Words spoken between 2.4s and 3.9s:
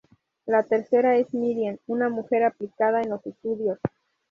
aplicada en los estudios.